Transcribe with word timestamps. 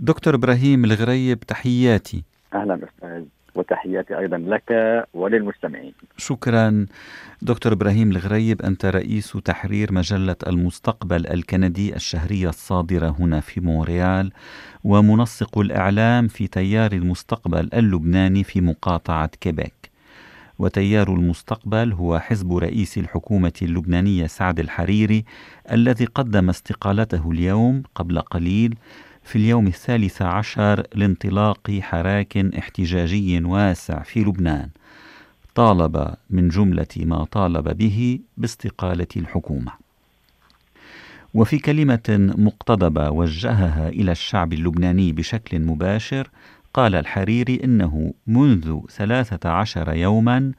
دكتور 0.00 0.34
إبراهيم 0.34 0.84
الغريب 0.84 1.40
تحياتي. 1.40 2.24
أهلا 2.54 2.74
أستاذ 2.74 3.24
وتحياتي 3.54 4.18
أيضا 4.18 4.38
لك 4.38 4.72
وللمستمعين. 5.14 5.92
شكرا 6.16 6.86
دكتور 7.42 7.72
إبراهيم 7.72 8.10
الغريب 8.10 8.62
أنت 8.62 8.84
رئيس 8.86 9.32
تحرير 9.44 9.92
مجلة 9.92 10.36
المستقبل 10.46 11.26
الكندي 11.26 11.96
الشهرية 11.96 12.48
الصادرة 12.48 13.16
هنا 13.18 13.40
في 13.40 13.60
مونريال 13.60 14.32
ومنسق 14.84 15.58
الإعلام 15.58 16.28
في 16.28 16.46
تيار 16.46 16.92
المستقبل 16.92 17.68
اللبناني 17.74 18.44
في 18.44 18.60
مقاطعة 18.60 19.30
كيبيك. 19.40 19.90
وتيار 20.58 21.08
المستقبل 21.08 21.92
هو 21.92 22.18
حزب 22.18 22.56
رئيس 22.56 22.98
الحكومة 22.98 23.52
اللبنانية 23.62 24.26
سعد 24.26 24.60
الحريري 24.60 25.24
الذي 25.72 26.04
قدم 26.04 26.48
استقالته 26.48 27.30
اليوم 27.30 27.82
قبل 27.94 28.20
قليل 28.20 28.74
في 29.28 29.36
اليوم 29.36 29.66
الثالث 29.66 30.22
عشر 30.22 30.86
لانطلاق 30.94 31.70
حراك 31.80 32.36
احتجاجي 32.36 33.44
واسع 33.44 34.02
في 34.02 34.20
لبنان. 34.20 34.68
طالب 35.54 36.14
من 36.30 36.48
جملة 36.48 36.86
ما 36.96 37.24
طالب 37.24 37.76
به 37.76 38.20
باستقالة 38.36 39.06
الحكومة. 39.16 39.72
وفي 41.34 41.58
كلمة 41.58 42.34
مقتضبة 42.38 43.10
وجهها 43.10 43.88
إلى 43.88 44.12
الشعب 44.12 44.52
اللبناني 44.52 45.12
بشكل 45.12 45.60
مباشر 45.60 46.30
قال 46.74 46.94
الحريري 46.94 47.60
إنه 47.64 48.14
منذ 48.26 48.80
ثلاثة 48.90 49.50
عشر 49.50 49.92
يوما 49.92 50.52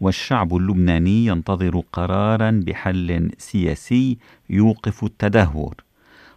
والشعب 0.00 0.56
اللبناني 0.56 1.26
ينتظر 1.26 1.82
قرارا 1.92 2.62
بحل 2.66 3.30
سياسي 3.38 4.18
يوقف 4.50 5.04
التدهور 5.04 5.74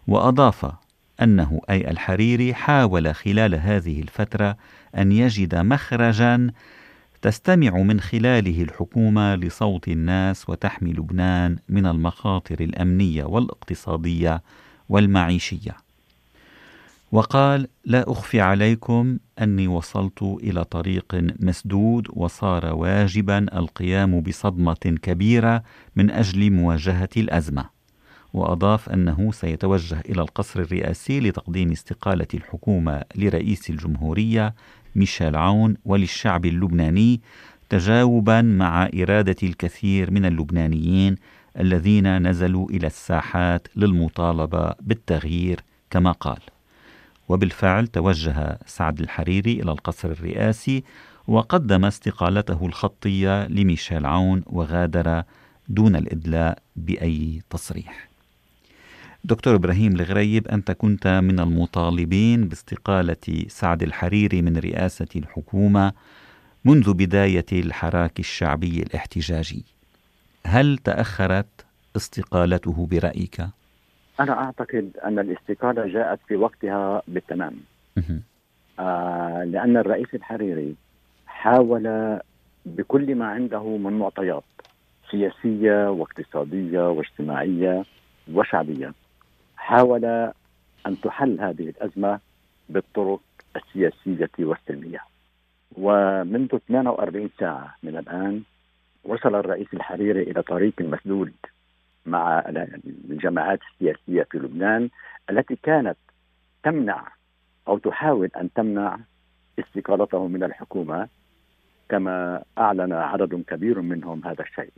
وأضاف 0.08 0.83
أنه 1.24 1.62
أي 1.70 1.92
الحريري 1.92 2.54
حاول 2.54 3.16
خلال 3.16 3.56
هذه 3.56 4.02
الفترة 4.02 4.58
أن 4.98 5.12
يجد 5.12 5.56
مخرجا 5.56 6.52
تستمع 7.22 7.78
من 7.78 8.00
خلاله 8.00 8.64
الحكومة 8.64 9.36
لصوت 9.36 9.88
الناس 9.88 10.50
وتحمي 10.50 10.94
لبنان 10.94 11.58
من 11.70 11.86
المخاطر 11.86 12.60
الأمنية 12.60 13.24
والاقتصادية 13.24 14.42
والمعيشية. 14.90 15.76
وقال 17.12 17.68
لا 17.86 18.12
أخفي 18.12 18.42
عليكم 18.42 19.18
أني 19.42 19.68
وصلت 19.68 20.22
إلى 20.22 20.64
طريق 20.64 21.06
مسدود 21.40 22.08
وصار 22.10 22.66
واجبا 22.74 23.58
القيام 23.58 24.22
بصدمة 24.22 24.98
كبيرة 25.02 25.64
من 25.96 26.12
أجل 26.12 26.52
مواجهة 26.52 27.10
الأزمة. 27.18 27.73
وأضاف 28.34 28.90
أنه 28.90 29.32
سيتوجه 29.32 30.00
إلى 30.10 30.22
القصر 30.22 30.60
الرئاسي 30.60 31.20
لتقديم 31.20 31.72
استقالة 31.72 32.28
الحكومة 32.34 33.02
لرئيس 33.16 33.70
الجمهورية 33.70 34.56
ميشيل 34.96 35.36
عون 35.36 35.76
وللشعب 35.86 36.46
اللبناني 36.46 37.22
تجاوبا 37.70 38.42
مع 38.42 38.90
إرادة 38.96 39.36
الكثير 39.44 40.12
من 40.12 40.26
اللبنانيين 40.26 41.16
الذين 41.60 42.28
نزلوا 42.28 42.70
إلى 42.70 42.88
الساحات 42.88 43.68
للمطالبة 43.76 44.74
بالتغيير 44.82 45.60
كما 45.90 46.12
قال. 46.12 46.40
وبالفعل 47.30 47.88
توجه 47.88 48.60
سعد 48.66 49.00
الحريري 49.00 49.62
إلى 49.62 49.72
القصر 49.72 50.12
الرئاسي 50.12 50.84
وقدم 51.28 51.86
استقالته 51.86 52.66
الخطية 52.66 53.48
لميشيل 53.48 54.06
عون 54.06 54.44
وغادر 54.46 55.24
دون 55.68 55.96
الإدلاء 55.96 56.58
بأي 56.76 57.42
تصريح. 57.50 58.13
دكتور 59.26 59.56
إبراهيم 59.56 59.96
الغريب 59.96 60.48
أنت 60.48 60.72
كنت 60.72 61.08
من 61.08 61.40
المطالبين 61.40 62.48
باستقالة 62.48 63.46
سعد 63.48 63.84
الحريري 63.84 64.42
من 64.42 64.58
رئاسة 64.58 65.08
الحكومة 65.16 65.94
منذ 66.66 66.94
بداية 66.94 67.46
الحراك 67.52 68.20
الشعبي 68.20 68.84
الاحتجاجي. 68.84 69.64
هل 70.46 70.78
تأخرت 70.78 71.66
استقالته 71.96 72.88
برأيك؟ 72.92 73.40
أنا 74.20 74.44
أعتقد 74.44 74.92
أن 75.06 75.20
الاستقالة 75.20 75.88
جاءت 75.88 76.20
في 76.28 76.36
وقتها 76.36 77.02
بالتمام. 77.08 77.56
آه 78.80 79.44
لأن 79.44 79.78
الرئيس 79.78 80.08
الحريري 80.14 80.76
حاول 81.28 82.20
بكل 82.66 83.16
ما 83.16 83.26
عنده 83.26 83.78
من 83.78 83.94
معطيات 83.94 84.44
سياسية 85.12 85.90
واقتصادية 85.92 86.90
واجتماعية 86.90 87.86
وشعبية. 88.34 88.94
حاول 89.64 90.06
أن 90.88 91.02
تحل 91.02 91.40
هذه 91.42 91.70
الأزمة 91.70 92.20
بالطرق 92.70 93.22
السياسية 93.56 94.30
والسلمية 94.40 95.00
ومنذ 95.78 96.58
48 96.68 97.30
ساعة 97.40 97.76
من 97.84 97.98
الآن 97.98 98.42
وصل 99.04 99.36
الرئيس 99.36 99.68
الحريري 99.74 100.22
إلى 100.22 100.42
طريق 100.42 100.74
مسدود 100.82 101.34
مع 102.06 102.40
الجماعات 103.10 103.60
السياسية 103.72 104.24
في 104.24 104.38
لبنان 104.38 104.90
التي 105.30 105.56
كانت 105.64 105.98
تمنع 106.64 107.08
أو 107.68 107.78
تحاول 107.78 108.30
أن 108.38 108.54
تمنع 108.54 109.00
استقالته 109.60 110.28
من 110.28 110.44
الحكومة 110.44 111.08
كما 111.90 112.44
أعلن 112.58 112.94
عدد 112.94 113.44
كبير 113.48 113.82
منهم 113.82 114.26
هذا 114.26 114.44
الشيء. 114.44 114.74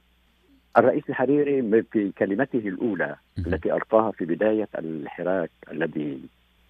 الرئيس 0.77 1.03
الحريري 1.09 1.83
في 1.91 2.11
كلمته 2.11 2.59
الأولى 2.59 3.15
التي 3.37 3.73
ألقاها 3.73 4.11
في 4.11 4.25
بداية 4.25 4.67
الحراك 4.77 5.49
الذي 5.71 6.19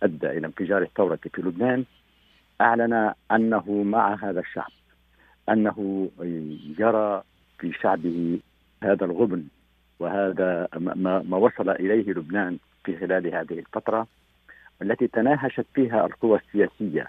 أدى 0.04 0.30
إلى 0.30 0.48
انفجار 0.48 0.82
الثورة 0.82 1.20
في 1.34 1.42
لبنان 1.42 1.86
أعلن 2.62 3.14
أنه 3.32 3.84
مع 3.84 4.16
هذا 4.16 4.40
الشعب 4.40 4.72
أنه 5.50 6.10
يرى 6.80 7.24
في 7.60 7.74
شعبه 7.74 8.40
هذا 8.84 9.06
الغبن 9.06 9.44
وهذا 10.00 10.68
ما, 10.96 11.38
وصل 11.38 11.70
إليه 11.70 12.12
لبنان 12.12 12.58
في 12.84 12.98
خلال 12.98 13.36
هذه 13.36 13.60
الفترة 13.60 14.08
التي 14.82 15.08
تناهشت 15.08 15.66
فيها 15.74 16.06
القوى 16.06 16.40
السياسية 16.40 17.08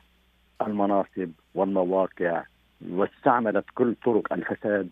المناصب 0.66 1.30
والمواقع 1.54 2.42
واستعملت 2.90 3.64
كل 3.74 3.94
طرق 4.04 4.32
الفساد 4.32 4.88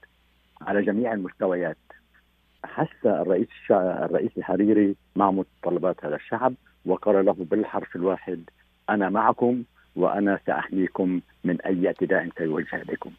على 0.65 0.83
جميع 0.83 1.13
المستويات 1.13 1.77
حس 2.65 3.07
الرئيس 3.07 3.49
الشع... 3.63 4.05
الرئيس 4.05 4.31
الحريري 4.39 4.97
مع 5.17 5.31
متطلبات 5.31 6.05
هذا 6.05 6.17
الشعب 6.17 6.55
وقال 6.87 7.25
له 7.25 7.33
بالحرف 7.33 7.97
الواحد 7.97 8.41
أنا 8.91 9.11
معكم 9.11 9.63
وأنا 9.97 10.39
سأحميكم 10.47 11.21
من 11.45 11.61
أي 11.61 11.87
اعتداء 11.87 12.29
سيوجه 12.39 12.83
اليكم. 12.83 13.11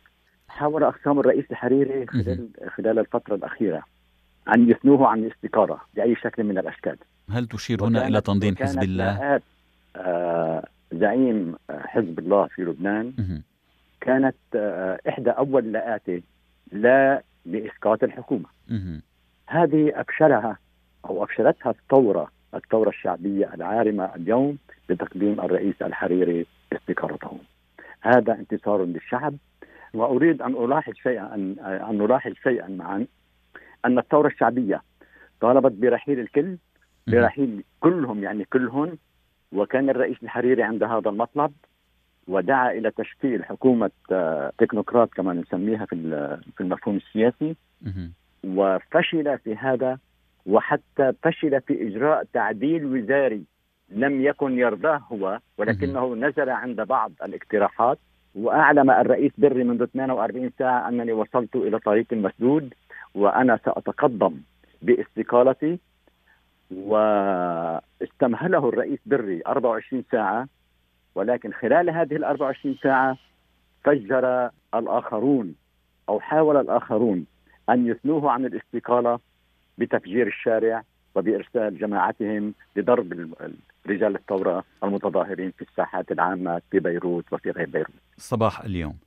حاول 0.47 0.83
أقسام 0.83 1.19
الرئيس 1.19 1.45
الحريري 1.51 2.05
خلال 2.05 2.49
خلال 2.77 2.99
الفترة 2.99 3.35
الأخيرة 3.35 3.83
أن 4.55 4.69
يثنوه 4.69 5.07
عن 5.07 5.19
الاستقالة 5.19 5.77
بأي 5.95 6.15
شكل 6.15 6.43
من 6.43 6.57
الأشكال 6.57 6.97
هل 7.29 7.47
تشير 7.47 7.83
هنا 7.83 8.07
إلى 8.07 8.21
تنظيم 8.21 8.55
حزب 8.55 8.83
الله؟ 8.83 9.41
آه 9.95 10.63
زعيم 10.91 11.55
حزب 11.69 12.19
الله 12.19 12.47
في 12.47 12.61
لبنان 12.61 13.13
كانت 14.01 14.35
آه 14.55 14.99
إحدى 15.09 15.29
أول 15.29 15.71
لآته 15.71 16.21
لا 16.71 17.23
لإسقاط 17.45 18.03
الحكومة. 18.03 18.45
هذه 19.47 20.01
أفشلها 20.01 20.57
أو 21.05 21.23
أفشلتها 21.23 21.69
الثورة 21.69 22.31
الثورة 22.55 22.89
الشعبية 22.89 23.53
العارمة 23.53 24.15
اليوم 24.15 24.57
بتقديم 24.89 25.41
الرئيس 25.41 25.81
الحريري 25.81 26.45
استقالته 26.73 27.39
هذا 28.01 28.33
انتصار 28.33 28.83
للشعب. 28.85 29.35
وأريد 29.93 30.41
أن 30.41 30.53
ألاحظ 30.65 30.93
شيئا 30.93 31.35
أن 31.89 31.97
نلاحظ 31.97 32.31
شيئا 32.43 32.67
معا. 32.67 33.05
أن 33.85 33.99
الثورة 33.99 34.27
الشعبية 34.27 34.81
طالبت 35.41 35.71
برحيل 35.71 36.19
الكل 36.19 36.57
برحيل 37.07 37.63
كلهم 37.79 38.23
يعني 38.23 38.45
كلهم 38.45 38.97
وكان 39.51 39.89
الرئيس 39.89 40.17
الحريري 40.23 40.63
عند 40.63 40.83
هذا 40.83 41.09
المطلب. 41.09 41.51
ودعا 42.27 42.71
إلى 42.71 42.91
تشكيل 42.91 43.45
حكومة 43.45 43.91
آه، 44.11 44.51
تكنوقراط 44.57 45.13
كما 45.13 45.33
نسميها 45.33 45.85
في 45.85 45.95
في 46.57 46.61
المفهوم 46.61 46.95
السياسي. 46.95 47.55
وفشل 48.43 49.37
في 49.37 49.55
هذا 49.55 49.97
وحتى 50.45 51.13
فشل 51.23 51.61
في 51.61 51.87
إجراء 51.87 52.23
تعديل 52.33 52.85
وزاري 52.85 53.43
لم 53.89 54.21
يكن 54.21 54.57
يرضاه 54.59 55.01
هو 55.11 55.39
ولكنه 55.57 56.15
نزل 56.15 56.49
عند 56.49 56.81
بعض 56.81 57.11
الاقتراحات. 57.23 57.97
وأعلم 58.35 58.91
الرئيس 58.91 59.31
بري 59.37 59.63
منذ 59.63 59.85
48 59.85 60.51
ساعة 60.59 60.89
أنني 60.89 61.11
وصلت 61.11 61.55
إلى 61.55 61.79
طريق 61.79 62.13
مسدود 62.13 62.73
وأنا 63.15 63.59
سأتقدم 63.65 64.41
باستقالتي. 64.81 65.79
واستمهله 66.71 68.69
الرئيس 68.69 68.99
بري 69.05 69.41
24 69.47 70.03
ساعة. 70.11 70.47
ولكن 71.15 71.53
خلال 71.53 71.89
هذه 71.89 72.15
ال 72.15 72.23
24 72.23 72.75
ساعة 72.83 73.17
فجر 73.83 74.49
الآخرون 74.75 75.55
أو 76.09 76.19
حاول 76.19 76.57
الآخرون 76.57 77.25
أن 77.69 77.87
يثنوه 77.87 78.31
عن 78.31 78.45
الاستقالة 78.45 79.19
بتفجير 79.77 80.27
الشارع 80.27 80.83
وبإرسال 81.15 81.77
جماعتهم 81.77 82.53
لضرب 82.75 83.33
رجال 83.87 84.15
الثورة 84.15 84.63
المتظاهرين 84.83 85.51
في 85.51 85.61
الساحات 85.61 86.11
العامة 86.11 86.61
في 86.71 86.79
بيروت 86.79 87.33
وفي 87.33 87.51
غير 87.51 87.69
بيروت. 87.69 87.95
صباح 88.17 88.61
اليوم. 88.61 88.97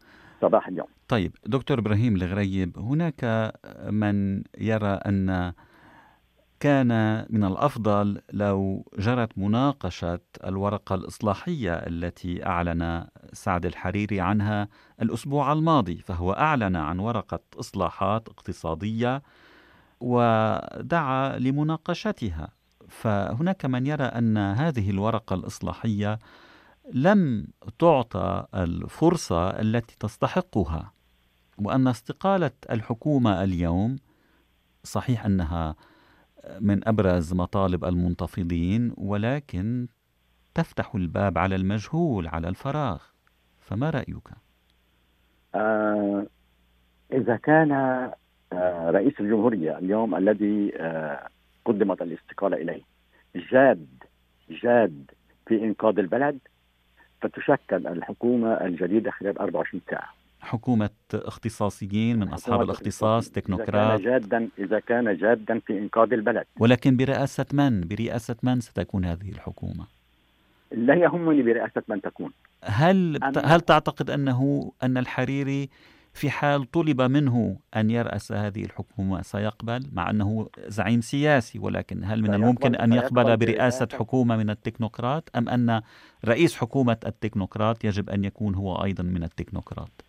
صباح 0.41 0.69
اليوم. 0.69 0.87
طيب 1.09 1.33
دكتور 1.47 1.79
إبراهيم 1.79 2.17
الغريب 2.17 2.79
هناك 2.79 3.53
من 3.91 4.43
يرى 4.59 5.01
أن 5.07 5.53
كان 6.61 6.89
من 7.31 7.45
الأفضل 7.45 8.21
لو 8.33 8.85
جرت 8.99 9.39
مناقشة 9.39 10.21
الورقة 10.45 10.95
الإصلاحية 10.95 11.75
التي 11.75 12.47
أعلن 12.47 13.07
سعد 13.33 13.67
الحريري 13.67 14.21
عنها 14.21 14.69
الأسبوع 15.03 15.53
الماضي 15.53 15.97
فهو 15.97 16.33
أعلن 16.33 16.77
عن 16.77 16.99
ورقة 16.99 17.41
إصلاحات 17.61 18.29
اقتصادية 18.29 19.23
ودعا 20.01 21.39
لمناقشتها. 21.39 22.49
فهناك 22.89 23.65
من 23.65 23.87
يرى 23.87 24.05
أن 24.05 24.37
هذه 24.37 24.91
الورقة 24.91 25.35
الإصلاحية 25.35 26.19
لم 26.93 27.47
تعطى 27.79 28.47
الفرصة 28.55 29.49
التي 29.51 29.97
تستحقها 30.01 30.93
وأن 31.59 31.89
استقالة 31.89 32.51
الحكومة 32.71 33.43
اليوم 33.43 33.97
صحيح 34.85 35.25
أنها 35.25 35.77
من 36.61 36.89
أبرز 36.89 37.35
مطالب 37.35 37.85
المنتفضين 37.85 38.93
ولكن 38.97 39.89
تفتح 40.55 40.95
الباب 40.95 41.39
على 41.39 41.55
المجهول 41.57 42.29
على 42.29 42.49
الفراغ 42.49 43.03
فما 43.61 43.91
رأيك؟ 43.91 44.29
آه 45.55 46.27
إذا 47.13 47.37
كان 47.37 47.73
آه 48.53 48.91
رئيس 48.91 49.21
الجمهورية 49.21 49.79
اليوم 49.79 50.15
الذي 50.15 50.73
آه 50.77 51.29
قدمت 51.65 52.03
الاستقالة 52.03 52.57
إليه 52.57 52.83
جاد 53.53 53.87
جاد 54.51 55.11
في 55.47 55.65
إنقاذ 55.65 55.99
البلد 55.99 56.39
فتشكل 57.21 57.87
الحكومة 57.87 58.53
الجديدة 58.53 59.11
خلال 59.11 59.39
24 59.39 59.81
ساعة 59.91 60.18
حكومة 60.41 60.91
اختصاصيين 61.15 62.19
من 62.19 62.29
أصحاب 62.29 62.63
الاختصاص 62.63 63.31
تكنوقراط 63.31 64.01
إذا 64.01 64.19
كان 64.19 64.21
جادا 64.21 64.49
إذا 64.59 64.81
كان 64.81 65.17
جادا 65.17 65.61
في 65.67 65.79
إنقاذ 65.79 66.13
البلد. 66.13 66.45
ولكن 66.59 66.97
برئاسة 66.97 67.47
من؟ 67.53 67.81
برئاسة 67.81 68.37
من 68.43 68.61
ستكون 68.61 69.05
هذه 69.05 69.31
الحكومة؟ 69.31 69.87
لا 70.73 70.95
يهمني 70.95 71.43
برئاسة 71.43 71.83
من 71.89 72.01
تكون. 72.01 72.33
هل 72.65 73.19
هل 73.45 73.61
تعتقد 73.61 74.11
أنه 74.11 74.73
أن 74.83 74.99
الحريري 74.99 75.69
في 76.13 76.31
حال 76.31 76.71
طلب 76.71 77.03
منه 77.03 77.57
أن 77.77 77.91
يرأس 77.91 78.33
هذه 78.33 78.65
الحكومة 78.65 79.23
سيقبل؟ 79.23 79.81
مع 79.93 80.11
أنه 80.11 80.49
زعيم 80.67 81.01
سياسي 81.01 81.59
ولكن 81.59 82.05
هل 82.05 82.23
من 82.23 82.35
الممكن 82.35 82.75
أن 82.75 82.93
يقبل 82.93 83.37
برئاسة. 83.37 83.89
حكومة 83.93 84.37
من 84.37 84.51
التكنوقراط؟ 84.51 85.31
أم 85.37 85.49
أن 85.49 85.83
رئيس 86.25 86.57
حكومة 86.57 86.97
التكنوقراط 87.07 87.85
يجب 87.85 88.11
أن 88.11 88.25
يكون 88.25 88.55
هو 88.55 88.85
أيضا 88.85 89.03
من 89.03 89.23
التكنوقراط؟ 89.23 90.08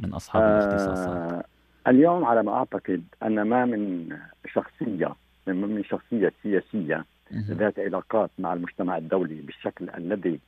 من 0.00 0.14
أصحاب 0.14 0.42
آه 0.42 0.46
الاختصاصات 0.46 1.46
اليوم 1.86 2.24
على 2.24 2.42
ما 2.42 2.52
أعتقد 2.52 3.04
أن 3.22 3.42
ما 3.42 3.64
من 3.64 4.08
شخصية 4.46 5.14
من 5.46 5.84
شخصية 5.84 6.32
سياسية 6.42 7.04
ذات 7.32 7.78
علاقات 7.78 8.30
مع 8.38 8.52
المجتمع 8.52 8.96
الدولي 8.96 9.34
بالشكل 9.34 9.90
الذي 9.90 10.40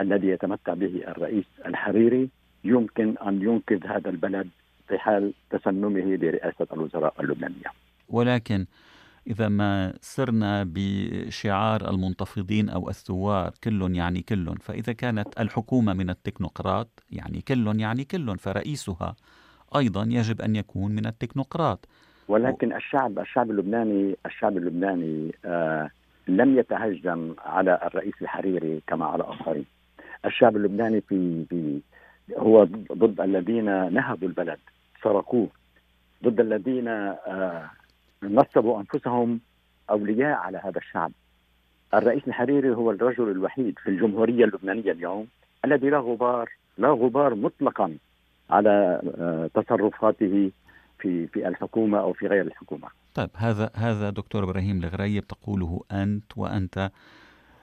الذي 0.00 0.28
يتمتع 0.28 0.74
به 0.74 1.02
الرئيس 1.08 1.44
الحريري 1.66 2.28
يمكن 2.64 3.14
أن 3.18 3.42
ينقذ 3.42 3.86
هذا 3.86 4.10
البلد 4.10 4.48
في 4.88 4.98
حال 4.98 5.32
تسنمه 5.50 6.16
لرئاسه 6.16 6.66
الوزراء 6.72 7.14
اللبنانية. 7.20 7.70
ولكن 8.08 8.66
إذا 9.26 9.48
ما 9.48 9.92
سرنا 10.00 10.64
بشعار 10.66 11.90
المنتفضين 11.90 12.68
أو 12.68 12.88
الثوار 12.88 13.52
كل 13.64 13.96
يعني 13.96 14.22
كل. 14.22 14.54
فإذا 14.60 14.92
كانت 14.92 15.40
الحكومة 15.40 15.92
من 15.92 16.10
التكنوقراط 16.10 16.88
يعني 17.10 17.40
كل 17.40 17.80
يعني 17.80 18.04
كل 18.04 18.38
فرئيسها 18.38 19.16
أيضا 19.76 20.02
يجب 20.02 20.40
أن 20.40 20.56
يكون 20.56 20.92
من 20.92 21.06
التكنوقراط. 21.06 21.88
ولكن 22.28 22.72
الشعب 22.72 23.18
الشعب 23.18 23.50
اللبناني 23.50 24.16
الشعب 24.26 24.56
اللبناني 24.56 25.34
آه 25.44 25.90
لم 26.28 26.58
يتهجم 26.58 27.34
على 27.38 27.80
الرئيس 27.86 28.14
الحريري 28.22 28.82
كما 28.86 29.04
على 29.06 29.24
آخرين. 29.24 29.64
الشعب 30.24 30.56
اللبناني 30.56 31.00
في, 31.00 31.44
في 31.44 31.80
هو 32.38 32.64
ضد 32.92 33.20
الذين 33.20 33.92
نهبوا 33.92 34.28
البلد 34.28 34.58
سرقوه 35.02 35.48
ضد 36.24 36.40
الذين 36.40 36.88
آه 36.88 37.70
نصبوا 38.22 38.80
أنفسهم 38.80 39.40
أولياء 39.90 40.38
على 40.38 40.58
هذا 40.58 40.78
الشعب. 40.78 41.12
الرئيس 41.94 42.22
الحريري 42.28 42.74
هو 42.74 42.90
الرجل 42.90 43.30
الوحيد 43.30 43.78
في 43.78 43.90
الجمهورية 43.90 44.44
اللبنانية 44.44 44.92
اليوم 44.92 45.26
الذي 45.64 45.90
لا 45.90 45.98
غبار 45.98 46.50
لا 46.78 46.88
غبار 46.88 47.34
مطلقا 47.34 47.96
على 48.50 49.00
آه، 49.18 49.50
تصرفاته 49.54 50.50
في 50.98 51.26
في 51.26 51.48
الحكومة 51.48 51.98
أو 51.98 52.12
في 52.12 52.26
غير 52.26 52.42
الحكومة. 52.42 52.88
طيب 53.14 53.30
هذا 53.34 53.70
هذا 53.74 54.10
دكتور 54.10 54.44
إبراهيم 54.44 54.84
الغريب 54.84 55.26
تقوله 55.26 55.80
أنت 55.92 56.38
وأنت 56.38 56.90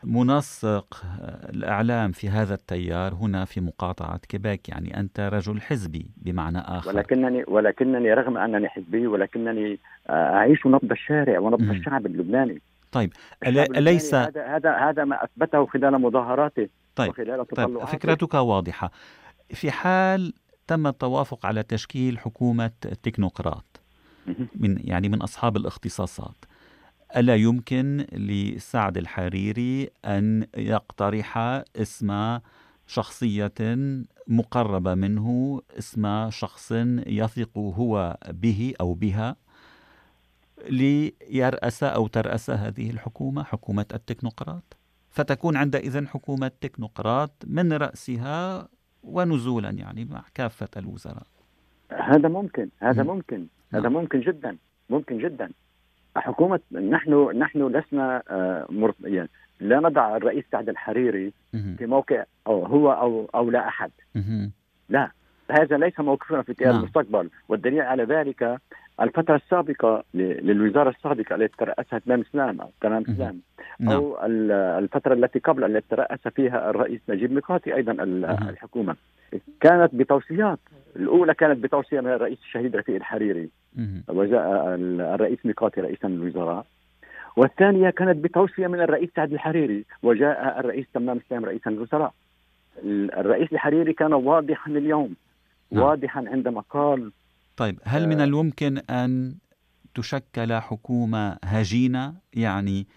منسق 0.04 1.04
الإعلام 1.50 2.12
في 2.12 2.30
هذا 2.30 2.54
التيار 2.54 3.14
هنا 3.14 3.46
في 3.46 3.62
مقاطعة 3.62 4.18
كيباك 4.18 4.70
يعني 4.70 5.00
أنت 5.00 5.20
رجل 5.20 5.62
حزبي 5.62 6.06
بمعنى 6.18 6.60
آخر. 6.60 6.90
ولكنني 6.90 7.44
ولكنني 7.48 8.14
رغم 8.14 8.38
أنني 8.38 8.70
حزبي 8.70 9.08
ولكنني 9.08 9.80
أعيش 10.10 10.68
نبض 10.68 10.92
الشارع 10.92 11.40
ونبض 11.40 11.70
الشعب 11.70 12.06
اللبناني. 12.06 12.62
طيب 12.92 13.14
أليس 13.48 14.16
هذا 14.16 14.56
هذا 14.56 14.72
هذا 14.78 15.04
ما 15.04 15.24
أثبته 15.24 15.66
خلال 15.66 16.02
مضاهراته 16.02 16.70
طيب 16.96 17.10
وخلال 17.10 17.48
طيب 17.48 17.80
فكرتك 17.80 18.34
واضحة. 18.34 18.92
في 19.50 19.72
حال 19.72 20.34
تم 20.68 20.88
التوافق 20.88 21.46
على 21.46 21.64
تشكيل 21.64 22.20
حكومة 22.20 22.72
تكنوقراط 23.04 23.82
من 24.56 24.78
يعني 24.84 25.10
من 25.10 25.22
أصحاب 25.22 25.58
الاختصاصات 25.58 26.46
ألا 27.16 27.36
يمكن 27.36 28.06
لسعد 28.14 28.98
الحريري 28.98 29.90
أن 30.06 30.46
يقترح 30.58 31.38
اسم 31.76 32.40
شخصية 32.88 33.54
مقربة 34.28 34.96
منه 34.96 35.62
اسم 35.80 36.30
شخص 36.30 36.72
يثق 37.08 37.58
هو 37.58 38.18
به 38.30 38.74
أو 38.82 38.94
بها 38.94 39.36
ليرأس 40.70 41.84
أو 41.84 42.08
ترأس 42.08 42.50
هذه 42.50 42.90
الحكومة 42.90 43.44
حكومة 43.44 43.86
التكنوقراط. 43.94 44.78
فتكون 45.10 45.58
عندئذ 45.58 46.08
حكومة 46.08 46.52
تكنوقراط 46.62 47.32
من 47.48 47.74
رأسها 47.74 48.68
ونزولا 49.04 49.70
يعني 49.70 50.06
مع 50.06 50.24
كافة 50.34 50.70
الوزراء. 50.78 51.28
هذا 51.92 52.30
ممكن 52.30 52.70
هذا 52.80 53.04
ممكن 53.04 53.48
هذا 53.74 53.90
نعم. 53.90 53.94
ممكن 53.94 54.20
جدا 54.22 54.58
ممكن 54.90 55.18
جدا. 55.18 55.50
حكومة 56.16 56.60
نحن 56.72 57.38
نحن 57.38 57.68
لسنا 57.68 58.24
آه، 58.30 58.94
يعني 59.04 59.30
لا 59.60 59.80
نضع 59.80 60.18
الرئيس 60.18 60.46
سعد 60.52 60.70
الحريري 60.70 61.34
في 61.78 61.86
موقع 61.86 62.24
أو 62.48 62.66
هو 62.66 62.92
أو 62.92 63.30
أو 63.36 63.50
لا 63.52 63.68
أحد. 63.68 63.92
لا 64.90 65.12
هذا 65.52 65.78
ليس 65.78 66.00
موقفنا 66.00 66.42
في 66.42 66.52
اتجاه 66.52 66.72
نعم. 66.72 66.80
المستقبل. 66.80 67.30
والدليل 67.50 67.82
على 67.82 68.04
ذلك 68.04 68.60
الفترة 69.02 69.36
السابقة 69.36 70.04
للوزارة 70.14 70.90
السابقة 70.90 71.36
التي 71.36 71.58
ترأسها 71.58 72.00
تمام 72.00 72.24
سلام 72.34 72.62
أو 72.62 72.70
تمام 72.82 73.04
سلام 73.04 73.42
نعم. 73.80 73.92
أو 73.94 74.18
الفترة 74.80 75.14
التي 75.14 75.40
قبل 75.40 75.64
التي 75.64 75.96
ترأس 75.96 76.28
فيها 76.36 76.70
الرئيس 76.70 77.02
نجيب 77.10 77.32
ميقاتي 77.32 77.76
أيضا 77.76 77.92
الحكومة. 78.50 78.96
كانت 79.62 79.96
بتوصيات. 79.96 80.60
الأولى 80.96 81.34
كانت 81.34 81.64
بتوصية 81.64 82.00
من 82.02 82.10
الرئيس 82.14 82.38
الشهيد 82.40 82.76
رفيق 82.76 82.96
الحريري. 82.96 83.50
وجاء 84.08 84.76
الرئيس 85.16 85.40
ميقاتي 85.46 85.82
رئيسا 85.82 86.08
للوزراء. 86.08 86.66
والثانية 87.36 87.90
كانت 87.90 88.18
بتوصية 88.18 88.68
من 88.68 88.82
الرئيس 88.82 89.10
سعد 89.16 89.34
الحريري. 89.34 89.86
وجاء 90.04 90.60
الرئيس 90.60 90.86
تمام 90.94 91.20
سلام 91.30 91.46
رئيسا 91.46 91.70
للوزراء. 91.70 92.14
الرئيس 93.18 93.54
الحريري 93.54 93.94
كان 93.94 94.14
واضحا 94.14 94.72
اليوم. 94.72 95.16
نعم. 95.72 95.84
واضحا 95.84 96.24
عندما 96.28 96.62
قال 96.70 97.12
طيب 97.58 97.80
هل 97.84 98.08
من 98.08 98.20
آه. 98.20 98.24
الممكن 98.24 98.78
أن 98.78 99.34
تشكل 99.96 100.54
حكومة 100.54 101.38
هجينة؟ 101.44 102.14
يعني 102.34 102.88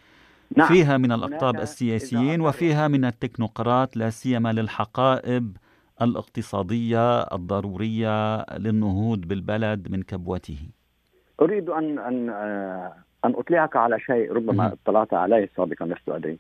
نعم. 0.57 0.69
فيها 0.69 0.97
من 0.97 1.13
الأقطاب 1.13 1.61
السياسيين 1.61 2.41
وفيها 2.41 2.89
من 2.89 3.05
التكنوقراط 3.05 3.97
لا 3.97 4.11
سيما 4.11 4.53
للحقائب 4.53 5.57
الاقتصادية 6.03 7.23
الضرورية 7.23 8.43
للنهوض 8.57 9.21
بالبلد 9.21 9.91
من 9.91 10.03
كبوته. 10.03 10.59
أريد 11.41 11.69
أن 11.69 11.99
أن 11.99 12.31
أن 13.25 13.33
أطلعك 13.35 13.77
على 13.77 14.01
شيء 14.01 14.33
ربما 14.33 14.73
اطلعت 14.73 15.15
عليه 15.15 15.51
سابقا 15.57 15.87
لست 15.87 16.39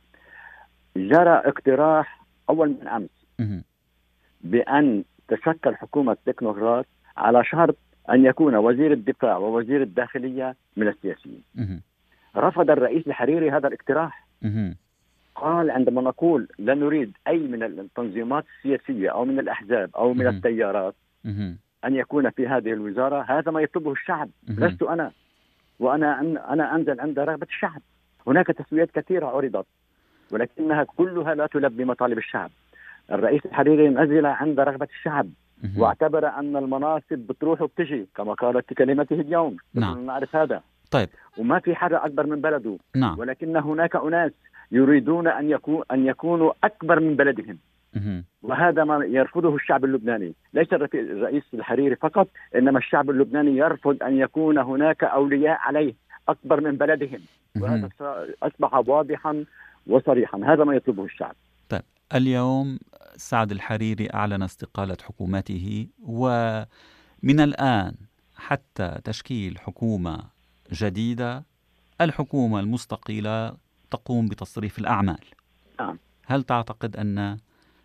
جرى 0.96 1.30
اقتراح 1.30 2.26
أول 2.50 2.68
من 2.68 2.88
أمس 2.88 3.26
بأن 4.40 5.04
تشكل 5.28 5.76
حكومة 5.76 6.16
تكنوقراط 6.26 6.86
على 7.16 7.44
شرط 7.44 7.76
أن 8.10 8.24
يكون 8.24 8.54
وزير 8.54 8.92
الدفاع 8.92 9.36
ووزير 9.36 9.82
الداخلية 9.82 10.56
من 10.76 10.88
السياسيين. 10.88 11.42
رفض 12.36 12.70
الرئيس 12.70 13.06
الحريري 13.06 13.50
هذا 13.50 13.68
الاقتراح. 13.68 14.26
قال 15.36 15.70
عندما 15.70 16.02
نقول 16.02 16.48
لا 16.58 16.74
نريد 16.74 17.12
أي 17.28 17.38
من 17.38 17.62
التنظيمات 17.62 18.44
السياسية 18.56 19.10
أو 19.10 19.24
من 19.24 19.38
الأحزاب 19.38 19.90
أو 19.96 20.14
من 20.14 20.26
التيارات 20.26 20.94
أن 21.84 21.94
يكون 21.94 22.30
في 22.30 22.48
هذه 22.48 22.72
الوزارة 22.72 23.22
هذا 23.28 23.50
ما 23.50 23.60
يطلبه 23.60 23.92
الشعب. 23.92 24.30
لست 24.48 24.82
أنا. 24.82 25.10
وأنا 25.78 26.20
أنا 26.52 26.74
أنزل 26.74 27.00
عند 27.00 27.18
رغبة 27.18 27.46
الشعب. 27.50 27.80
هناك 28.26 28.46
تسويات 28.46 28.90
كثيرة 28.90 29.26
عرضت 29.26 29.66
ولكنها 30.32 30.84
كلها 30.84 31.34
لا 31.34 31.46
تلبي 31.46 31.84
مطالب 31.84 32.18
الشعب. 32.18 32.50
الرئيس 33.12 33.46
الحريري 33.46 33.88
نزل 33.88 34.26
عند 34.26 34.60
رغبة 34.60 34.88
الشعب 34.98 35.28
واعتبر 35.76 36.28
أن 36.28 36.56
المناصب 36.56 37.18
بتروح 37.18 37.62
وبتجي 37.62 38.06
كما 38.14 38.32
قالت 38.32 38.68
في 38.68 38.74
كلمته 38.74 39.20
اليوم. 39.20 39.56
نعم. 39.74 40.06
نعرف 40.06 40.36
هذا. 40.36 40.62
طيب. 40.90 41.08
وما 41.38 41.58
في 41.58 41.74
حدا 41.74 42.06
أكبر 42.06 42.26
من 42.26 42.40
بلده. 42.40 42.76
نعم. 42.96 43.18
ولكن 43.18 43.56
هناك 43.56 43.96
أناس 43.96 44.32
يريدون 44.72 45.28
أن 45.28 45.50
يكون 45.50 45.82
أن 45.92 46.06
يكونوا 46.06 46.52
أكبر 46.64 47.00
من 47.00 47.16
بلدهم. 47.16 47.58
وهذا 48.42 48.84
ما 48.84 49.04
يرفضه 49.04 49.54
الشعب 49.54 49.84
اللبناني. 49.84 50.34
ليس 50.54 50.72
الرئيس 50.72 51.42
الحريري 51.54 51.96
فقط 51.96 52.28
إنما 52.56 52.78
الشعب 52.78 53.10
اللبناني 53.10 53.56
يرفض 53.56 54.02
أن 54.02 54.18
يكون 54.18 54.58
هناك 54.58 55.04
أولياء 55.04 55.58
عليه 55.60 55.94
أكبر 56.28 56.60
من 56.60 56.76
بلدهم. 56.76 57.20
وهذا 57.60 57.90
أصبح 58.42 58.74
واضحا 58.74 59.44
وصريحا. 59.86 60.38
هذا 60.44 60.64
ما 60.64 60.74
يطلبه 60.74 61.04
الشعب. 61.04 61.34
طيب 61.68 61.82
اليوم 62.14 62.78
سعد 63.16 63.50
الحريري 63.50 64.08
أعلن 64.14 64.42
استقالة 64.42 64.96
حكومته 65.02 65.86
ومن 66.02 67.40
الآن 67.40 67.94
حتى 68.36 68.98
تشكيل 69.04 69.58
حكومة 69.58 70.18
جديدة 70.72 71.44
الحكومة 72.00 72.60
المستقيلة 72.60 73.65
تقوم 73.90 74.28
بتصريف 74.28 74.78
الأعمال. 74.78 75.20
نعم. 75.80 75.98
هل 76.26 76.42
تعتقد 76.42 76.96
أن 76.96 77.38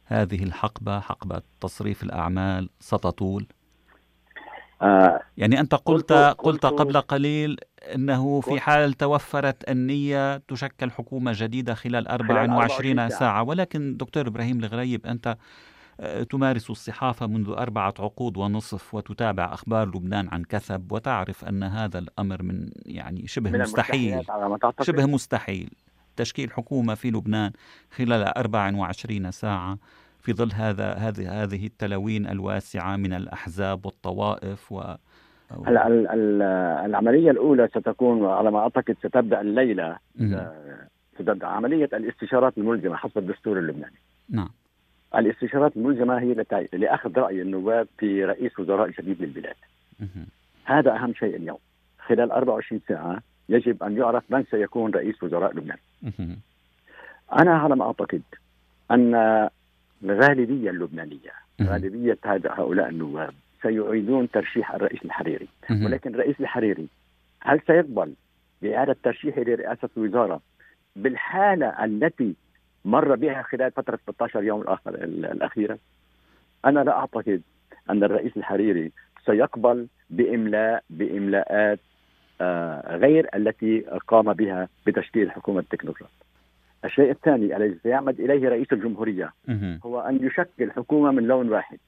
هذه 0.05 0.43
الحقبة 0.43 0.99
حقبة 0.99 1.41
تصريف 1.61 2.03
الأعمال 2.03 2.69
ستطول؟ 2.79 3.45
آه 4.81 5.21
يعني 5.37 5.59
أنت 5.59 5.75
قلت 5.75 6.13
قلت 6.13 6.65
قبل 6.65 7.01
قليل 7.01 7.57
إنه 7.95 8.41
في 8.41 8.59
حال 8.59 8.93
توفرت 8.93 9.69
النية 9.69 10.37
تشكل 10.37 10.91
حكومة 10.91 11.31
جديدة 11.35 11.73
خلال 11.73 12.07
24 12.07 12.95
ساعة, 12.95 13.09
ساعة. 13.09 13.43
ولكن 13.43 13.97
دكتور 13.97 14.27
إبراهيم 14.27 14.59
الغريب 14.59 15.05
أنت 15.05 15.37
آه، 15.99 16.23
تمارس 16.23 16.69
الصحافة 16.69 17.27
منذ 17.27 17.49
أربعة 17.49 17.93
عقود 17.99 18.37
ونصف 18.37 18.93
وتتابع 18.93 19.53
أخبار 19.53 19.87
لبنان 19.87 20.27
عن 20.31 20.43
كثب 20.43 20.91
وتعرف 20.91 21.45
أن 21.45 21.63
هذا 21.63 21.99
الأمر 21.99 22.43
من 22.43 22.69
يعني 22.85 23.27
شبه 23.27 23.51
من 23.51 23.59
مستحيل. 23.59 24.25
شبه 24.81 25.05
مستحيل. 25.05 25.69
تشكيل 26.21 26.51
حكومة 26.51 26.95
في 26.95 27.11
لبنان 27.11 27.51
خلال 27.91 28.23
24 28.23 29.31
ساعة 29.31 29.77
في 30.21 30.33
ظل 30.33 30.51
هذا 30.53 30.93
هذه 30.93 31.43
هذه 31.43 31.65
التلوين 31.65 32.27
الواسعة 32.27 32.95
من 32.95 33.13
الأحزاب 33.13 33.85
والطوائف 33.85 34.71
و 34.71 34.81
هلا 35.67 35.87
العملية 36.85 37.31
الأولى 37.31 37.67
ستكون 37.67 38.25
على 38.25 38.51
ما 38.51 38.59
أعتقد 38.59 38.95
ستبدأ 38.99 39.41
الليلة 39.41 39.97
ستبدأ 41.15 41.47
عملية 41.47 41.89
الاستشارات 41.93 42.57
الملزمة 42.57 42.95
حسب 42.95 43.17
الدستور 43.17 43.59
اللبناني. 43.59 43.99
نعم. 44.29 44.49
الاستشارات 45.15 45.77
الملزمة 45.77 46.19
هي 46.19 46.45
لأخذ 46.73 47.17
رأي 47.17 47.41
النواب 47.41 47.87
في 47.97 48.25
رئيس 48.25 48.59
وزراء 48.59 48.89
جديد 48.89 49.21
للبلاد. 49.21 49.55
هذا 50.65 50.95
أهم 50.95 51.13
شيء 51.13 51.35
اليوم. 51.35 51.57
خلال 52.07 52.31
24 52.31 52.81
ساعة 52.87 53.21
يجب 53.49 53.83
أن 53.83 53.97
يعرف 53.97 54.23
من 54.29 54.43
سيكون 54.51 54.91
رئيس 54.91 55.23
وزراء 55.23 55.51
لبنان. 55.57 55.77
أنا 57.39 57.57
على 57.57 57.75
ما 57.75 57.85
أعتقد 57.85 58.21
أن 58.91 59.15
الغالبية 60.03 60.69
اللبنانية 60.69 61.31
غالبية 61.61 62.17
هؤلاء 62.25 62.89
النواب 62.89 63.33
سيعيدون 63.61 64.31
ترشيح 64.31 64.73
الرئيس 64.75 65.05
الحريري. 65.05 65.47
ولكن 65.85 66.15
الرئيس 66.15 66.35
الحريري 66.39 66.87
هل 67.41 67.61
سيقبل 67.67 68.13
بإعادة 68.61 68.95
ترشيحه 69.03 69.41
لرئاسة 69.41 69.89
الوزارة 69.97 70.41
بالحالة 70.95 71.85
التي 71.85 72.35
مر 72.85 73.15
بها 73.15 73.41
خلال 73.41 73.71
فترة 73.71 73.99
16 74.07 74.43
يوم 74.43 74.61
الآخر 74.61 74.95
الأخيرة؟ 75.05 75.77
أنا 76.65 76.79
لا 76.79 76.97
أعتقد 76.97 77.41
أن 77.89 78.03
الرئيس 78.03 78.37
الحريري 78.37 78.91
سيقبل 79.25 79.87
بإملاء 80.09 80.83
بإملاءات 80.89 81.79
غير 82.87 83.29
التي 83.35 83.79
قام 84.07 84.33
بها 84.33 84.67
بتشكيل 84.87 85.31
حكومة 85.31 85.59
التكنوقراط 85.59 86.09
الشيء 86.85 87.11
الثاني 87.11 87.57
الذي 87.57 87.77
سيعمد 87.83 88.19
إليه 88.19 88.49
رئيس 88.49 88.73
الجمهورية 88.73 89.33
هو 89.85 89.99
أن 89.99 90.25
يشكل 90.25 90.71
حكومة 90.71 91.11
من 91.11 91.23
لون 91.23 91.49
واحد. 91.49 91.79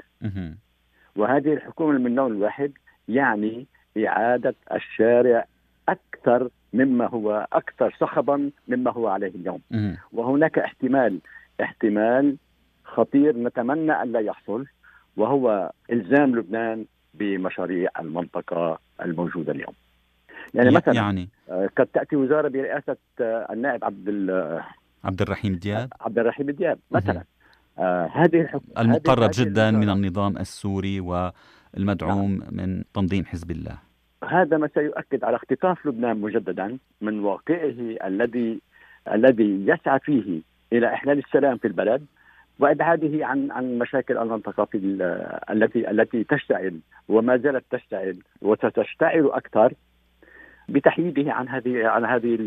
وهذه 1.16 1.54
الحكومة 1.54 1.98
من 2.00 2.16
لون 2.16 2.42
واحد 2.42 2.72
يعني 3.08 3.66
إعادة 3.98 4.56
الشارع 4.74 5.46
أكثر 5.90 6.50
مما 6.74 7.08
هو 7.08 7.48
أكثر 7.54 7.96
صخبا 8.00 8.52
مما 8.68 8.92
هو 8.92 9.08
عليه 9.08 9.28
اليوم. 9.36 9.62
وهناك 10.12 10.60
احتمال 10.60 11.20
احتمال 11.62 12.38
خطير 12.84 13.38
نتمنى 13.38 13.92
أن 13.92 14.12
لا 14.12 14.20
يحصل 14.20 14.66
وهو 15.18 15.72
إلزام 15.92 16.36
لبنان 16.36 16.86
بمشاريع 17.14 17.90
المنطقة 18.00 18.80
الموجودة 19.02 19.52
اليوم. 19.52 19.74
يعني 20.54 20.72
مثلا 20.72 20.94
يعني. 20.94 21.30
آه، 21.50 21.70
قد 21.78 21.86
تأتي 21.86 22.16
وزارة 22.16 22.48
برئاسة 22.48 22.98
آه، 23.22 23.48
النائب 23.54 23.86
عبد 23.86 24.32
عبد 25.04 25.22
الرحيم 25.22 25.56
دياب. 25.56 25.90
عبد 26.02 26.20
الرحيم 26.20 26.52
دياب 26.52 26.80
مثلا. 26.92 27.24
آه 27.80 28.10
هذه 28.14 28.42
الحكم 28.42 28.66
المقرب 28.78 29.24
هذه 29.24 29.32
جدا 29.32 29.72
من 29.72 29.90
النظام 29.90 30.38
السوري 30.38 31.00
والمدعوم 31.00 32.32
نعم. 32.32 32.48
من 32.52 32.84
تنظيم 32.94 33.26
حزب 33.26 33.52
الله. 33.52 33.78
هذا 34.30 34.58
ما 34.58 34.70
سيؤكد 34.74 35.24
على 35.24 35.36
اختطاف 35.36 35.86
لبنان 35.86 36.22
مجددا 36.22 36.78
من 37.02 37.20
واقعه 37.20 37.76
الذي 38.06 38.62
الذي 39.12 39.66
يسعى 39.68 40.00
فيه 40.00 40.42
إلى 40.74 40.94
إحلال 40.94 41.18
السلام 41.20 41.58
في 41.58 41.68
البلد 41.68 42.06
وإبعاده 42.60 43.26
عن 43.26 43.52
عن 43.52 43.80
مشاكل 43.80 44.18
المنطقة 44.18 44.66
في 44.66 44.78
التي 45.50 45.92
التي 45.92 46.24
تشتعل 46.24 46.80
وما 47.10 47.38
زالت 47.38 47.64
تشتعل 47.72 48.18
وستشتعل 48.42 49.30
أكثر 49.34 49.74
بتحييده 50.70 51.34
عن 51.34 51.50
هذه 51.50 51.88
عن 51.88 52.06
هذه 52.06 52.38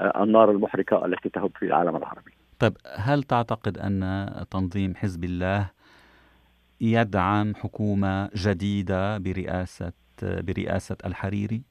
النار 0.00 0.50
المحرقة 0.50 1.06
التي 1.06 1.28
تهب 1.28 1.50
في 1.58 1.64
العالم 1.64 1.96
العربي. 1.96 2.32
طيب 2.58 2.76
هل 2.96 3.22
تعتقد 3.22 3.78
أن 3.78 4.26
تنظيم 4.50 4.94
حزب 4.94 5.24
الله 5.24 5.70
يدعم 6.80 7.54
حكومة 7.54 8.30
جديدة 8.34 9.18
برئاسة 9.18 9.92
برئاسة 10.22 10.96
الحريري؟ 11.06 11.62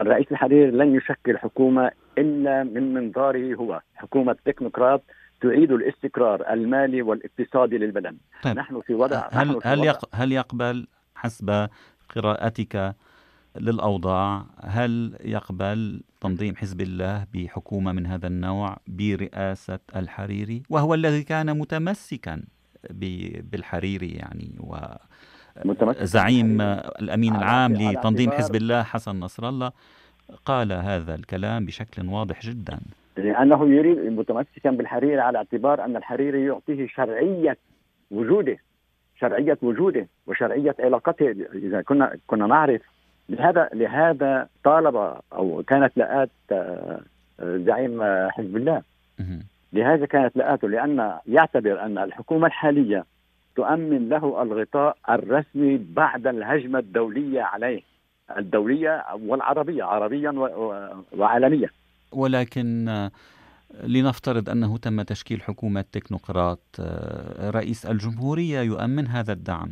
الرئيس 0.00 0.26
الحريري 0.32 0.70
لن 0.70 0.94
يشكل 0.94 1.38
حكومة 1.38 1.90
إلا 2.18 2.64
من 2.64 2.94
منظاره 2.94 3.54
هو، 3.54 3.80
حكومة 3.94 4.36
تكنوقراط 4.44 5.02
تعيد 5.40 5.72
الاستقرار 5.72 6.52
المالي 6.52 7.02
والاقتصادي 7.02 7.78
للبلد. 7.78 8.16
طيب. 8.42 8.56
نحن 8.56 8.80
في 8.80 8.94
وضع 8.94 9.28
هل 9.32 9.48
نحن 9.48 9.60
في 9.60 9.68
هل, 9.68 9.78
وضع. 9.78 9.92
هل 10.14 10.32
يقبل 10.32 10.86
حسب 11.14 11.68
قراءتك 12.16 12.94
للأوضاع 13.60 14.44
هل 14.64 15.16
يقبل 15.24 16.00
تنظيم 16.20 16.56
حزب 16.56 16.80
الله 16.80 17.26
بحكومة 17.34 17.92
من 17.92 18.06
هذا 18.06 18.26
النوع 18.26 18.76
برئاسة 18.86 19.78
الحريري؟ 19.96 20.62
وهو 20.70 20.94
الذي 20.94 21.22
كان 21.22 21.58
متمسكا 21.58 22.42
بالحريري 22.90 24.08
يعني 24.08 24.50
و 24.60 24.76
زعيم 26.02 26.60
الأمين 27.02 27.36
العام 27.36 27.72
لتنظيم 27.72 28.30
حزب 28.30 28.54
الله 28.54 28.82
حسن 28.82 29.20
نصر 29.20 29.48
الله 29.48 29.72
قال 30.44 30.72
هذا 30.72 31.14
الكلام 31.14 31.66
بشكل 31.66 32.06
واضح 32.08 32.40
جدا. 32.40 32.80
لأنه 33.16 33.68
يريد 33.68 33.98
متمسكا 33.98 34.70
بالحريري 34.70 35.20
على 35.20 35.38
اعتبار 35.38 35.84
أن 35.84 35.96
الحريري 35.96 36.44
يعطيه 36.44 36.86
شرعية 36.86 37.58
وجوده 38.10 38.58
شرعية 39.20 39.58
وجوده 39.62 40.08
وشرعية 40.26 40.76
علاقته. 40.78 41.30
إذا 41.54 41.82
كنا 41.82 42.16
كنا 42.26 42.46
نعرف 42.46 42.82
لهذا 43.28 43.68
لهذا 43.74 44.48
طالب 44.64 44.96
أو 45.32 45.62
كانت 45.66 45.92
لآت 45.96 46.30
آه، 46.52 47.00
زعيم 47.40 48.02
حزب 48.30 48.56
الله. 48.56 48.82
لهذا 49.72 50.06
كانت 50.06 50.36
لآته 50.36 50.68
لأن 50.68 51.12
يعتبر 51.26 51.82
أن 51.82 51.98
الحكومة 51.98 52.46
الحالية 52.46 53.04
تؤمن 53.56 54.08
له 54.08 54.42
الغطاء 54.42 54.96
الرسمي 55.10 55.76
بعد 55.76 56.26
الهجمة 56.26 56.78
الدولية 56.78 57.42
عليه. 57.42 57.82
الدولية 58.38 59.04
والعربية 59.26 59.84
عربيا 59.84 60.30
وعالميا. 61.12 61.68
ولكن 62.12 62.88
آه، 62.88 63.10
لنفترض 63.84 64.50
أنه 64.50 64.78
تم 64.78 65.02
تشكيل 65.02 65.42
حكومة 65.42 65.84
تكنوقراط 65.92 66.60
آه، 66.80 67.50
رئيس 67.50 67.86
الجمهورية 67.86 68.60
يؤمن 68.60 69.06
هذا 69.06 69.32
الدعم. 69.32 69.70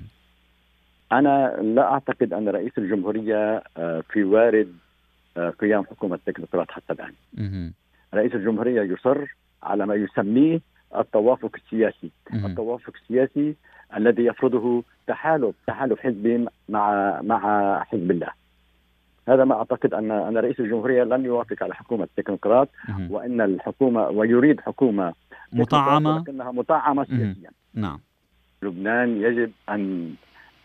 أنا 1.19 1.57
لا 1.63 1.93
أعتقد 1.93 2.33
أن 2.33 2.49
رئيس 2.49 2.73
الجمهورية 2.79 3.63
آه، 3.77 4.03
في 4.11 4.25
وارد 4.25 4.73
آه، 5.37 5.51
قيام 5.51 5.85
حكومة 5.85 6.19
تكنوقراط 6.27 6.71
حتى 6.71 6.93
الآن. 6.93 7.13
رئيس 8.15 8.35
الجمهورية 8.35 8.83
يصر 8.83 9.35
على 9.63 9.87
ما 9.87 9.95
يسميه 9.95 10.61
التوافق 10.99 11.51
السياسي. 11.55 12.11
التوافق 12.35 12.93
السياسي 13.03 13.55
الذي 13.97 14.25
يفرضه 14.25 14.85
تحالف 15.07 15.55
تحالف 15.67 16.01
حزبي 16.01 16.47
مع 16.69 17.21
مع 17.23 17.41
حزب 17.85 18.11
الله. 18.11 18.29
هذا 19.29 19.45
ما 19.45 19.55
أعتقد 19.55 19.95
أن 19.95 20.11
أن 20.11 20.37
رئيس 20.37 20.61
الجمهورية 20.61 21.05
لن 21.05 21.25
يوافق 21.25 21.63
على 21.63 21.75
حكومة 21.75 22.09
تكنوقراط 22.17 22.69
وإن 23.11 23.41
الحكومة 23.41 24.09
ويريد 24.09 24.61
حكومة 24.61 25.13
مطعمة. 25.53 26.19
لكنها 26.19 26.53
مطعمة 26.53 27.05
سياسيا. 27.05 27.51
نعم. 27.75 28.01
لبنان 28.63 29.23
يجب 29.23 29.53
أن 29.69 30.15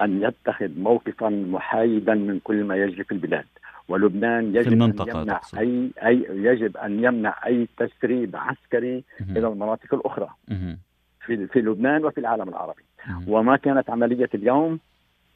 أن 0.02 0.24
يتخذ 0.24 0.80
موقفا 0.80 1.30
محايدا 1.30 2.14
من 2.14 2.40
كل 2.44 2.64
ما 2.64 2.76
يجري 2.76 3.04
في 3.04 3.12
البلاد 3.12 3.46
ولبنان 3.88 4.56
يجب 4.56 4.64
في 4.64 4.70
المنطقة 4.70 5.22
ان 5.22 5.28
يمنع 5.28 5.42
أي 5.58 5.92
أي 6.06 6.26
يجب 6.30 6.78
أن 6.78 7.04
يمنع 7.04 7.36
أي 7.46 7.68
تسريب 7.78 8.36
عسكري 8.36 9.04
مم. 9.20 9.38
إلى 9.38 9.48
المناطق 9.48 9.94
الأخرى 9.94 10.30
مم. 10.48 10.80
في 11.26 11.48
في 11.48 11.60
لبنان 11.60 12.06
وفي 12.06 12.18
العالم 12.18 12.50
العربي 12.50 12.84
مم. 13.08 13.24
وما 13.28 13.56
كانت 13.58 13.90
عملية 13.90 14.30
اليوم 14.34 14.80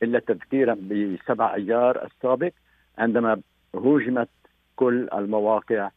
إلا 0.04 0.20
تذكيرا 0.20 0.74
بسبع 0.74 1.56
أيار 1.56 2.06
السابق 2.06 2.52
عندما 2.98 3.42
هوجمت 3.76 4.30
كل 4.76 5.10
المواقع 5.14 5.90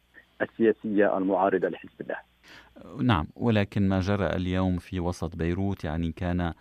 السياسية 0.43 1.19
المعارضة 1.19 1.69
لحزب 1.69 2.01
الله. 2.01 2.17
نعم 3.03 3.27
ولكن 3.37 3.89
ما 3.89 4.01
جرى 4.01 4.27
اليوم 4.27 4.79
في 4.79 5.01
وسط 5.01 5.37
بيروت 5.37 5.85
يعني 5.85 6.13
كان 6.13 6.53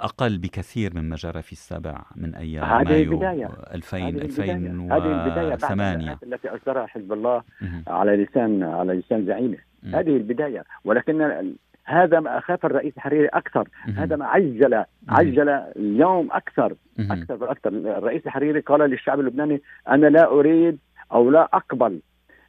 أقل 0.00 0.38
بكثير 0.38 0.90
مما 0.94 1.16
جرى 1.16 1.42
في 1.42 1.52
السابع 1.52 2.02
من 2.16 2.34
أيام 2.34 2.64
هذه 2.64 2.84
مايو 2.84 3.12
البداية. 3.12 3.50
2000 3.74 3.96
هذه 3.96 4.08
البداية. 4.08 4.52
هذه 4.96 5.26
البداية 5.26 5.48
بعد 5.48 5.52
2008 5.52 5.94
الآيات 5.94 6.22
التي 6.22 6.48
أصدرها 6.48 6.86
حزب 6.86 7.12
الله. 7.12 7.42
على 7.86 8.16
لسان 8.16 8.62
على 8.62 8.92
لسان 8.92 9.26
زعيمه. 9.26 9.56
هذه 9.84 10.16
البداية 10.16 10.64
ولكن 10.84 11.54
هذا 11.84 12.20
ما 12.20 12.38
أخاف 12.38 12.66
الرئيس 12.66 12.96
الحريري 12.96 13.26
أكثر. 13.26 13.68
هذا 13.96 14.16
ما 14.16 14.26
عجل 14.26 14.84
عجل 15.08 15.48
اليوم 15.48 16.28
أكثر. 16.32 16.74
أكثر 16.98 17.44
وأكثر 17.44 17.68
الرئيس 17.68 18.26
الحريري 18.26 18.60
قال 18.60 18.80
للشعب 18.80 19.20
اللبناني 19.20 19.62
أنا 19.88 20.06
لا 20.06 20.26
أريد 20.30 20.78
أو 21.12 21.30
لا 21.30 21.48
أقبل 21.52 22.00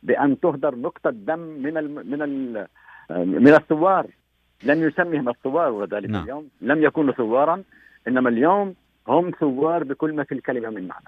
بأن 0.03 0.39
تهدر 0.39 0.75
نقطة 0.75 1.09
دم 1.09 1.39
من 1.39 1.77
ال 1.77 2.09
من 2.09 2.21
ال 2.21 2.67
من 3.41 3.53
الثوار 3.53 4.07
لم 4.63 4.87
يسميهم 4.87 5.29
الثوار 5.29 5.71
وذلك 5.71 6.09
نعم. 6.09 6.23
اليوم. 6.23 6.49
لم 6.61 6.83
يكونوا 6.83 7.13
ثوارا 7.13 7.63
إنما 8.07 8.29
اليوم 8.29 8.75
هم 9.07 9.31
ثوار 9.39 9.83
بكل 9.83 10.13
ما 10.13 10.23
في 10.23 10.31
الكلمة 10.31 10.69
من 10.69 10.87
معنى. 10.87 11.05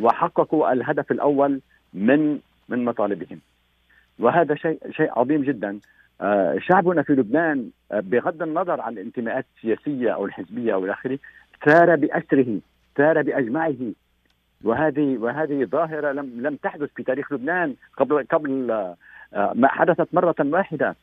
وحققوا 0.00 0.72
الهدف 0.72 1.12
الأول 1.12 1.60
من 1.94 2.38
من 2.68 2.84
مطالبهم. 2.84 3.40
وهذا 4.18 4.54
شيء 4.54 4.78
شيء 4.90 5.18
عظيم 5.18 5.42
جدا. 5.42 5.78
آه، 6.20 6.58
شعبنا 6.58 7.02
في 7.02 7.12
لبنان 7.12 7.70
آه، 7.92 8.00
بغض 8.00 8.42
النظر 8.42 8.80
عن 8.80 8.92
الانتماءات 8.92 9.46
السياسية 9.56 10.10
أو 10.10 10.24
الحزبية 10.24 10.74
أو 10.74 10.84
إلى 10.84 10.92
آخره 10.92 11.18
ثار 11.64 11.96
بأسره 11.96 12.58
ثار 12.96 13.22
بأجمعه. 13.22 13.92
وهذه 14.64 15.18
وهذه 15.18 15.64
ظاهرة 15.64 16.12
لم 16.12 16.46
لم 16.46 16.56
تحدث 16.56 16.90
في 16.96 17.02
تاريخ 17.02 17.32
لبنان 17.32 17.74
قبل 17.96 18.26
قبل 18.30 18.70
آه، 19.34 19.52
ما 19.54 19.68
حدثت 19.68 20.08
مرة 20.12 20.34
واحدة 20.40 20.96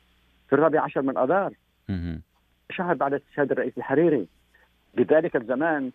في 0.50 0.56
الرابع 0.56 0.82
عشر 0.82 1.02
من 1.02 1.18
آذار. 1.18 1.44
مهم. 1.44 1.56
شهر 2.72 2.94
بعد 2.94 3.14
استشهاد 3.14 3.52
الرئيس 3.52 3.74
الحريري. 3.78 4.28
بذلك 4.94 5.36
الزمان 5.36 5.92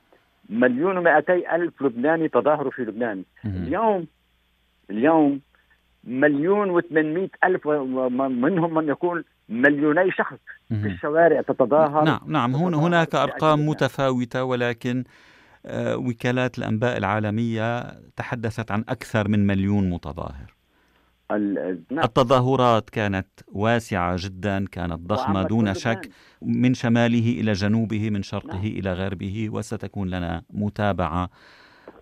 مليون 0.50 0.96
ومئتي 0.96 1.54
ألف 1.54 1.82
لبناني 1.82 2.28
تظاهروا 2.28 2.70
في 2.70 2.82
لبنان. 2.82 3.24
اليوم 3.44 4.06
اليوم 4.90 5.40
مليون 6.04 6.70
وثمانمائة 6.70 7.30
ألف 7.44 7.66
ومنهم 7.66 8.74
من 8.74 8.88
يقول 8.88 9.24
مليوني 9.48 10.10
شخص 10.10 10.38
في. 10.70 10.86
الشوارع 10.86 11.40
تتظاهر. 11.40 12.04
نعم 12.04 12.20
نعم. 12.26 12.54
هنا 12.54 12.76
تتظاهر 12.76 12.86
هناك 12.86 13.14
أرقام 13.14 13.68
متفاوتة 13.68 14.44
ولكن 14.44 15.04
آه، 15.66 15.96
وكالات 15.96 16.58
الأنباء 16.58 16.96
العالمية 16.96 17.82
تحدثت 18.16 18.70
عن 18.70 18.84
أكثر 18.88 19.28
من 19.28 19.46
مليون 19.46 19.90
متظاهر. 19.90 20.55
نعم 21.30 22.04
التظاهرات 22.04 22.90
كانت 22.90 23.26
واسعة 23.52 24.16
جدا 24.18 24.64
كانت 24.72 25.00
ضخمة 25.00 25.42
دون 25.42 25.74
شك. 25.74 26.10
من 26.42 26.74
شماله 26.74 27.40
إلى 27.40 27.52
جنوبه 27.52 28.10
من 28.10 28.22
شرقه 28.22 28.56
نعم. 28.56 28.66
إلى 28.66 28.92
غربه 28.92 29.48
وستكون 29.50 30.08
لنا 30.08 30.42
متابعة 30.50 31.30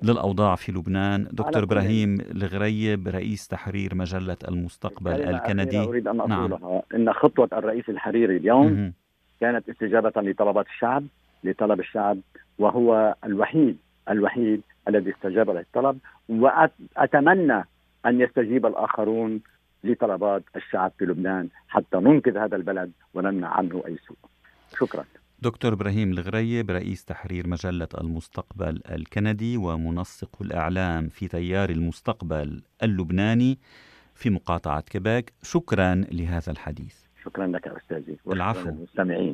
للأوضاع 0.02 0.54
في 0.54 0.72
لبنان 0.72 1.28
دكتور. 1.32 1.62
إبراهيم 1.62 2.20
الغريب 2.20 3.08
رئيس 3.08 3.48
تحرير 3.48 3.94
مجلة 3.94 4.36
المستقبل 4.48 5.12
الكندي 5.12 5.78
أريد 5.78 6.08
أن 6.08 6.16
نعم. 6.16 6.32
أقولها 6.32 6.82
إن 6.94 7.12
خطوة 7.12 7.48
الرئيس 7.52 7.88
الحريري 7.88 8.36
اليوم 8.36 8.66
مهم. 8.66 8.92
كانت 9.40 9.68
استجابة 9.68 10.12
لطلبات 10.16 10.66
الشعب 10.66 11.04
لطلب 11.44 11.80
الشعب 11.80 12.18
وهو 12.58 13.14
الوحيد 13.24 13.76
الوحيد 14.10 14.62
الذي 14.88 15.10
استجاب 15.10 15.50
للطلب 15.50 15.98
وأتمنى 16.28 17.64
أن 18.06 18.20
يستجيب 18.20 18.66
الآخرون 18.66 19.40
لطلبات 19.84 20.42
الشعب 20.56 20.92
في 20.98 21.04
لبنان 21.04 21.48
حتى 21.68 21.96
ننقذ 21.96 22.36
هذا 22.38 22.56
البلد 22.56 22.92
ونمنع 23.14 23.48
عنه 23.48 23.82
أي 23.86 23.96
سوء. 24.06 24.16
شكرا. 24.78 25.04
دكتور 25.42 25.72
إبراهيم 25.72 26.12
الغريب 26.12 26.70
رئيس 26.70 27.04
تحرير 27.04 27.48
مجلة 27.48 27.88
المستقبل 28.00 28.80
الكندي 28.90 29.56
ومنسق 29.56 30.42
الإعلام 30.42 31.08
في 31.08 31.28
تيار 31.28 31.70
المستقبل 31.70 32.62
اللبناني 32.82 33.58
في 34.14 34.30
مقاطعة 34.30 34.80
كيباك 34.80 35.32
شكرا 35.42 35.94
لهذا 36.12 36.52
الحديث. 36.52 36.96
شكرا 37.24 37.46
لك 37.46 37.68
أستاذي. 37.68 38.16
العفو. 38.26 38.68
المستمعين 38.68 39.32